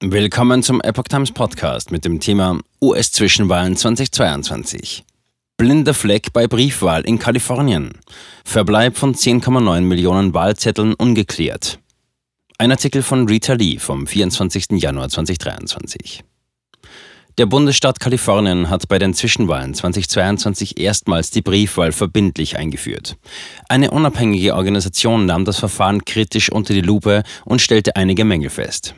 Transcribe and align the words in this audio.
Willkommen 0.00 0.62
zum 0.62 0.80
Epoch 0.80 1.08
Times 1.08 1.32
Podcast 1.32 1.90
mit 1.90 2.04
dem 2.04 2.20
Thema 2.20 2.60
US-Zwischenwahlen 2.80 3.76
2022. 3.76 5.02
Blinder 5.56 5.92
Fleck 5.92 6.32
bei 6.32 6.46
Briefwahl 6.46 7.02
in 7.02 7.18
Kalifornien. 7.18 7.90
Verbleib 8.44 8.96
von 8.96 9.16
10,9 9.16 9.80
Millionen 9.80 10.34
Wahlzetteln 10.34 10.94
ungeklärt. 10.94 11.80
Ein 12.58 12.70
Artikel 12.70 13.02
von 13.02 13.26
Rita 13.26 13.54
Lee 13.54 13.80
vom 13.80 14.06
24. 14.06 14.66
Januar 14.80 15.08
2023. 15.08 16.22
Der 17.36 17.46
Bundesstaat 17.46 17.98
Kalifornien 17.98 18.70
hat 18.70 18.86
bei 18.86 19.00
den 19.00 19.14
Zwischenwahlen 19.14 19.74
2022 19.74 20.78
erstmals 20.78 21.32
die 21.32 21.42
Briefwahl 21.42 21.90
verbindlich 21.90 22.56
eingeführt. 22.56 23.16
Eine 23.68 23.90
unabhängige 23.90 24.54
Organisation 24.54 25.26
nahm 25.26 25.44
das 25.44 25.58
Verfahren 25.58 26.04
kritisch 26.04 26.52
unter 26.52 26.72
die 26.72 26.82
Lupe 26.82 27.24
und 27.44 27.60
stellte 27.60 27.96
einige 27.96 28.24
Mängel 28.24 28.50
fest. 28.50 28.94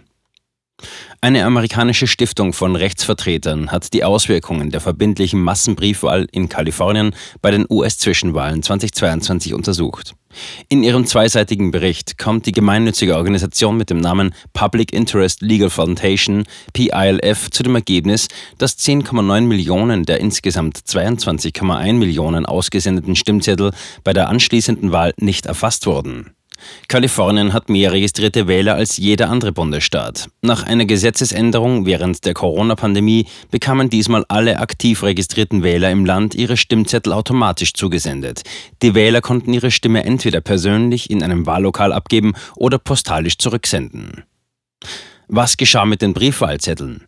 Eine 1.20 1.44
amerikanische 1.44 2.06
Stiftung 2.06 2.52
von 2.52 2.76
Rechtsvertretern 2.76 3.71
hat 3.71 3.93
die 3.93 4.04
Auswirkungen 4.04 4.71
der 4.71 4.80
verbindlichen 4.80 5.40
Massenbriefwahl 5.40 6.26
in 6.32 6.48
Kalifornien 6.48 7.14
bei 7.43 7.50
den 7.50 7.66
US-Zwischenwahlen 7.68 8.62
2022 8.62 9.52
untersucht. 9.52 10.14
In 10.68 10.82
ihrem 10.82 11.07
zweiseitigen 11.07 11.72
Bericht 11.72 12.16
kommt 12.16 12.46
die 12.46 12.52
gemeinnützige 12.52 13.16
Organisation 13.16 13.76
mit 13.76 13.90
dem 13.90 13.98
Namen 13.98 14.32
Public 14.52 14.93
Interest 14.93 15.43
Legal 15.43 15.71
Foundation 15.71 16.44
PILF 16.72 17.50
zu 17.50 17.62
dem 17.64 17.74
Ergebnis, 17.74 18.29
dass 18.58 18.79
10,9 18.79 19.43
Millionen 19.43 20.04
der 20.04 20.21
insgesamt 20.21 20.79
22,1 20.79 21.94
Millionen 21.94 22.46
ausgesendeten 22.46 23.16
Stimmzettel 23.16 23.72
bei 24.04 24.12
der 24.12 24.29
anschließenden 24.29 24.93
Wahl 24.93 25.12
nicht 25.18 25.46
erfasst 25.46 25.86
wurden. 25.86 26.30
Kalifornien 26.89 27.53
hat 27.53 27.69
mehr 27.69 27.93
registrierte 27.93 28.49
Wähler 28.49 28.75
als 28.75 28.96
jeder 28.96 29.31
andere 29.31 29.53
Bundesstaat. 29.53 30.29
Nach 30.43 30.63
einer 30.63 30.85
Gesetzesänderung 30.85 31.86
während 31.86 32.25
der 32.25 32.34
Corona-Pandemie 32.34 33.27
bekamen 33.50 33.91
diesmal 33.91 34.25
alle 34.28 34.59
aktiv 34.59 35.02
registrierten 35.02 35.62
Wähler 35.62 35.91
im 35.91 36.05
Land 36.05 36.34
ihre 36.34 36.56
Stimmzettel 36.56 37.12
automatisch 37.12 37.75
zugesendet. 37.75 38.42
Die 38.83 38.94
Wähler 38.94 39.20
konnten 39.20 39.52
ihre 39.52 39.70
Stimme 39.70 40.05
entweder 40.05 40.41
persönlich 40.41 41.11
in 41.11 41.22
einem 41.22 41.47
Wahllokal 41.47 41.92
abgeben 41.92 42.34
oder 42.56 42.78
postalisch 42.78 43.39
zurücksenden. 43.39 44.24
Was 45.28 45.56
geschah 45.56 45.84
mit 45.84 46.02
den 46.02 46.12
Briefwahlzetteln? 46.12 47.06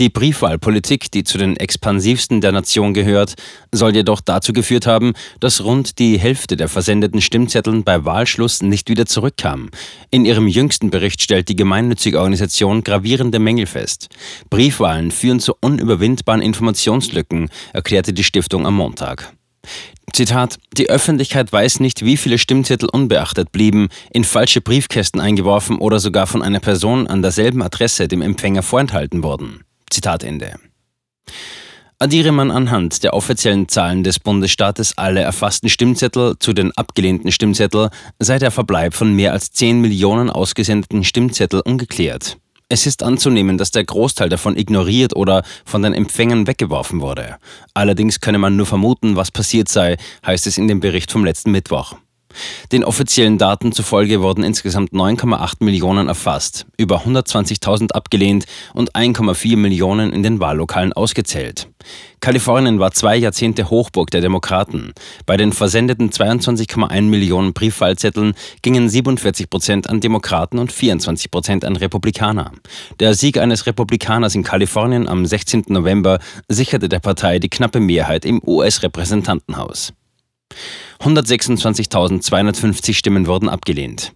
Die 0.00 0.08
Briefwahlpolitik, 0.08 1.12
die 1.12 1.22
zu 1.22 1.38
den 1.38 1.56
expansivsten 1.56 2.40
der 2.40 2.50
Nation 2.50 2.94
gehört, 2.94 3.34
soll 3.70 3.94
jedoch 3.94 4.20
dazu 4.20 4.52
geführt 4.52 4.88
haben, 4.88 5.12
dass 5.38 5.62
rund 5.62 6.00
die 6.00 6.18
Hälfte 6.18 6.56
der 6.56 6.66
versendeten 6.68 7.20
Stimmzetteln 7.20 7.84
bei 7.84 8.04
Wahlschluss 8.04 8.60
nicht 8.60 8.88
wieder 8.88 9.06
zurückkam. 9.06 9.70
In 10.10 10.24
ihrem 10.24 10.48
jüngsten 10.48 10.90
Bericht 10.90 11.22
stellt 11.22 11.48
die 11.48 11.54
gemeinnützige 11.54 12.18
Organisation 12.18 12.82
gravierende 12.82 13.38
Mängel 13.38 13.66
fest. 13.66 14.08
Briefwahlen 14.50 15.12
führen 15.12 15.38
zu 15.38 15.54
unüberwindbaren 15.60 16.42
Informationslücken, 16.42 17.48
erklärte 17.72 18.12
die 18.12 18.24
Stiftung 18.24 18.66
am 18.66 18.74
Montag. 18.74 19.32
Zitat, 20.12 20.58
die 20.76 20.90
Öffentlichkeit 20.90 21.52
weiß 21.52 21.78
nicht, 21.78 22.04
wie 22.04 22.16
viele 22.16 22.38
Stimmzettel 22.38 22.88
unbeachtet 22.88 23.52
blieben, 23.52 23.90
in 24.12 24.24
falsche 24.24 24.60
Briefkästen 24.60 25.20
eingeworfen 25.20 25.78
oder 25.78 26.00
sogar 26.00 26.26
von 26.26 26.42
einer 26.42 26.60
Person 26.60 27.06
an 27.06 27.22
derselben 27.22 27.62
Adresse 27.62 28.08
dem 28.08 28.22
Empfänger 28.22 28.64
vorenthalten 28.64 29.22
wurden. 29.22 29.60
Zitat 29.90 30.24
Ende. 30.24 30.54
Addiere 31.98 32.32
man 32.32 32.50
anhand 32.50 33.04
der 33.04 33.14
offiziellen 33.14 33.68
Zahlen 33.68 34.02
des 34.02 34.18
Bundesstaates 34.18 34.98
alle 34.98 35.20
erfassten 35.20 35.68
Stimmzettel 35.68 36.34
zu 36.38 36.52
den 36.52 36.72
abgelehnten 36.72 37.30
Stimmzettel, 37.30 37.90
sei 38.18 38.38
der 38.38 38.50
Verbleib 38.50 38.94
von 38.94 39.14
mehr 39.14 39.32
als 39.32 39.52
10 39.52 39.80
Millionen 39.80 40.28
ausgesendeten 40.28 41.04
Stimmzettel 41.04 41.60
ungeklärt. 41.60 42.36
Es 42.68 42.86
ist 42.86 43.02
anzunehmen, 43.02 43.58
dass 43.58 43.70
der 43.70 43.84
Großteil 43.84 44.28
davon 44.28 44.56
ignoriert 44.56 45.14
oder 45.14 45.44
von 45.64 45.82
den 45.82 45.94
Empfängern 45.94 46.46
weggeworfen 46.46 47.00
wurde. 47.00 47.36
Allerdings 47.74 48.20
könne 48.20 48.38
man 48.38 48.56
nur 48.56 48.66
vermuten, 48.66 49.16
was 49.16 49.30
passiert 49.30 49.68
sei, 49.68 49.96
heißt 50.26 50.46
es 50.46 50.58
in 50.58 50.66
dem 50.66 50.80
Bericht 50.80 51.12
vom 51.12 51.24
letzten 51.24 51.52
Mittwoch. 51.52 51.94
Den 52.72 52.84
offiziellen 52.84 53.38
Daten 53.38 53.72
zufolge 53.72 54.22
wurden 54.22 54.44
insgesamt 54.44 54.92
9,8 54.92 55.64
Millionen 55.64 56.08
erfasst, 56.08 56.66
über 56.76 57.02
120.000 57.04 57.92
abgelehnt 57.92 58.44
und 58.72 58.94
1,4 58.94 59.56
Millionen 59.56 60.12
in 60.12 60.22
den 60.22 60.40
Wahllokalen 60.40 60.92
ausgezählt. 60.92 61.68
Kalifornien 62.20 62.78
war 62.78 62.92
zwei 62.92 63.16
Jahrzehnte 63.16 63.68
Hochburg 63.68 64.10
der 64.10 64.22
Demokraten. 64.22 64.92
Bei 65.26 65.36
den 65.36 65.52
versendeten 65.52 66.10
22,1 66.10 67.02
Millionen 67.02 67.52
Briefwahlzetteln 67.52 68.32
gingen 68.62 68.88
47 68.88 69.50
Prozent 69.50 69.90
an 69.90 70.00
Demokraten 70.00 70.58
und 70.58 70.72
24 70.72 71.30
Prozent 71.30 71.64
an 71.64 71.76
Republikaner. 71.76 72.52
Der 72.98 73.14
Sieg 73.14 73.38
eines 73.38 73.66
Republikaners 73.66 74.34
in 74.34 74.42
Kalifornien 74.42 75.08
am 75.08 75.26
16. 75.26 75.64
November 75.68 76.18
sicherte 76.48 76.88
der 76.88 77.00
Partei 77.00 77.38
die 77.38 77.50
knappe 77.50 77.80
Mehrheit 77.80 78.24
im 78.24 78.40
US-Repräsentantenhaus. 78.42 79.92
126.250 81.04 82.94
Stimmen 82.94 83.26
wurden 83.26 83.48
abgelehnt. 83.50 84.12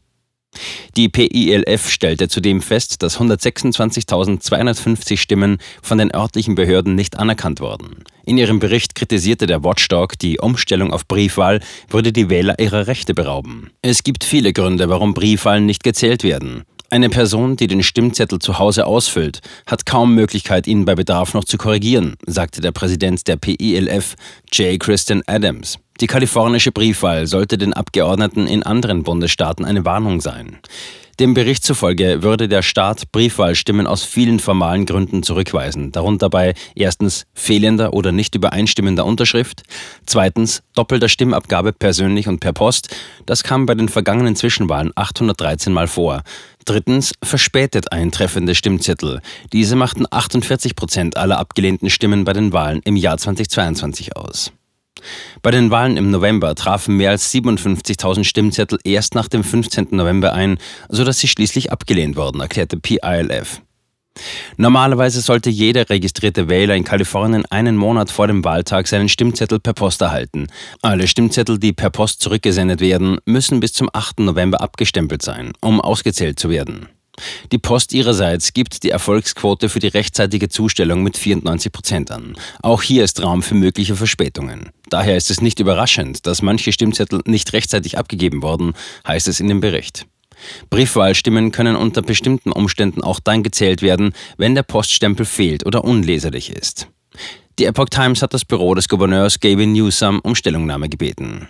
Die 0.96 1.10
PILF 1.10 1.90
stellte 1.90 2.28
zudem 2.28 2.62
fest, 2.62 3.02
dass 3.02 3.18
126.250 3.20 5.18
Stimmen 5.18 5.58
von 5.82 5.98
den 5.98 6.14
örtlichen 6.14 6.54
Behörden 6.54 6.94
nicht 6.94 7.18
anerkannt 7.18 7.60
wurden. 7.60 8.04
In 8.24 8.38
ihrem 8.38 8.58
Bericht 8.58 8.94
kritisierte 8.94 9.46
der 9.46 9.62
Watchdog, 9.62 10.18
die 10.18 10.38
Umstellung 10.38 10.90
auf 10.92 11.06
Briefwahl 11.06 11.60
würde 11.90 12.12
die 12.12 12.30
Wähler 12.30 12.58
ihrer 12.58 12.86
Rechte 12.86 13.12
berauben. 13.12 13.70
Es 13.82 14.02
gibt 14.02 14.24
viele 14.24 14.54
Gründe, 14.54 14.88
warum 14.88 15.12
Briefwahlen 15.12 15.66
nicht 15.66 15.84
gezählt 15.84 16.24
werden. 16.24 16.64
Eine 16.90 17.10
Person, 17.10 17.56
die 17.56 17.66
den 17.66 17.82
Stimmzettel 17.82 18.38
zu 18.38 18.58
Hause 18.58 18.86
ausfüllt, 18.86 19.40
hat 19.66 19.84
kaum 19.84 20.14
Möglichkeit, 20.14 20.66
ihn 20.66 20.86
bei 20.86 20.94
Bedarf 20.94 21.34
noch 21.34 21.44
zu 21.44 21.58
korrigieren, 21.58 22.16
sagte 22.24 22.62
der 22.62 22.72
Präsident 22.72 23.28
der 23.28 23.36
PILF, 23.36 24.14
J. 24.54 24.80
Kristen 24.80 25.22
Adams. 25.26 25.78
Die 26.00 26.06
kalifornische 26.06 26.72
Briefwahl 26.72 27.26
sollte 27.26 27.58
den 27.58 27.74
Abgeordneten 27.74 28.46
in 28.46 28.62
anderen 28.62 29.02
Bundesstaaten 29.02 29.66
eine 29.66 29.84
Warnung 29.84 30.22
sein. 30.22 30.60
Dem 31.20 31.34
Bericht 31.34 31.64
zufolge 31.64 32.22
würde 32.22 32.48
der 32.48 32.62
Staat 32.62 33.10
Briefwahlstimmen 33.10 33.88
aus 33.88 34.04
vielen 34.04 34.38
formalen 34.38 34.86
Gründen 34.86 35.24
zurückweisen, 35.24 35.90
darunter 35.90 36.30
bei 36.30 36.54
erstens 36.76 37.26
fehlender 37.34 37.92
oder 37.92 38.12
nicht 38.12 38.36
übereinstimmender 38.36 39.04
Unterschrift, 39.04 39.64
zweitens 40.06 40.62
doppelter 40.74 41.08
Stimmabgabe 41.08 41.72
persönlich 41.72 42.28
und 42.28 42.38
per 42.38 42.52
Post, 42.52 42.94
das 43.26 43.42
kam 43.42 43.66
bei 43.66 43.74
den 43.74 43.88
vergangenen 43.88 44.36
Zwischenwahlen 44.36 44.92
813 44.94 45.72
Mal 45.72 45.88
vor, 45.88 46.22
drittens 46.68 47.12
verspätet 47.22 47.92
eintreffende 47.92 48.54
Stimmzettel, 48.54 49.20
diese 49.52 49.76
machten 49.76 50.06
48 50.10 50.76
Prozent 50.76 51.16
aller 51.16 51.38
abgelehnten 51.38 51.90
Stimmen 51.90 52.24
bei 52.24 52.32
den 52.32 52.52
Wahlen 52.52 52.80
im 52.84 52.96
Jahr 52.96 53.18
2022 53.18 54.16
aus. 54.16 54.52
Bei 55.42 55.50
den 55.50 55.70
Wahlen 55.70 55.96
im 55.96 56.10
November 56.10 56.54
trafen 56.54 56.96
mehr 56.96 57.10
als 57.10 57.32
57.000 57.32 58.24
Stimmzettel 58.24 58.78
erst 58.84 59.14
nach 59.14 59.28
dem 59.28 59.44
15. 59.44 59.88
November 59.90 60.32
ein, 60.32 60.58
sodass 60.88 61.18
sie 61.18 61.28
schließlich 61.28 61.72
abgelehnt 61.72 62.16
wurden, 62.16 62.40
erklärte 62.40 62.76
PILF. 62.78 63.62
Normalerweise 64.56 65.20
sollte 65.20 65.50
jeder 65.50 65.88
registrierte 65.88 66.48
Wähler 66.48 66.74
in 66.74 66.84
Kalifornien 66.84 67.44
einen 67.46 67.76
Monat 67.76 68.10
vor 68.10 68.26
dem 68.26 68.44
Wahltag 68.44 68.88
seinen 68.88 69.08
Stimmzettel 69.08 69.60
per 69.60 69.72
Post 69.72 70.00
erhalten. 70.00 70.48
Alle 70.82 71.06
Stimmzettel, 71.06 71.58
die 71.58 71.72
per 71.72 71.90
Post 71.90 72.22
zurückgesendet 72.22 72.80
werden, 72.80 73.18
müssen 73.24 73.60
bis 73.60 73.72
zum 73.72 73.88
8. 73.92 74.20
November 74.20 74.60
abgestempelt 74.60 75.22
sein, 75.22 75.52
um 75.60 75.80
ausgezählt 75.80 76.38
zu 76.38 76.50
werden. 76.50 76.88
Die 77.52 77.58
Post 77.58 77.92
ihrerseits 77.92 78.52
gibt 78.52 78.82
die 78.82 78.90
Erfolgsquote 78.90 79.68
für 79.68 79.80
die 79.80 79.88
rechtzeitige 79.88 80.48
Zustellung 80.48 81.02
mit 81.02 81.16
94 81.16 81.72
Prozent 81.72 82.10
an. 82.10 82.36
Auch 82.62 82.82
hier 82.82 83.04
ist 83.04 83.22
Raum 83.22 83.42
für 83.42 83.54
mögliche 83.54 83.96
Verspätungen. 83.96 84.70
Daher 84.88 85.16
ist 85.16 85.30
es 85.30 85.40
nicht 85.40 85.60
überraschend, 85.60 86.26
dass 86.26 86.42
manche 86.42 86.72
Stimmzettel 86.72 87.22
nicht 87.26 87.52
rechtzeitig 87.52 87.98
abgegeben 87.98 88.42
wurden, 88.42 88.74
heißt 89.06 89.28
es 89.28 89.40
in 89.40 89.48
dem 89.48 89.60
Bericht. 89.60 90.06
Briefwahlstimmen 90.70 91.52
können 91.52 91.76
unter 91.76 92.02
bestimmten 92.02 92.52
Umständen 92.52 93.02
auch 93.02 93.20
dann 93.20 93.42
gezählt 93.42 93.82
werden, 93.82 94.12
wenn 94.36 94.54
der 94.54 94.62
Poststempel 94.62 95.26
fehlt 95.26 95.66
oder 95.66 95.84
unleserlich 95.84 96.50
ist. 96.50 96.88
Die 97.58 97.64
Epoch 97.64 97.88
Times 97.88 98.22
hat 98.22 98.34
das 98.34 98.44
Büro 98.44 98.74
des 98.74 98.88
Gouverneurs 98.88 99.40
Gavin 99.40 99.72
Newsom 99.72 100.20
um 100.20 100.34
Stellungnahme 100.34 100.88
gebeten. 100.88 101.48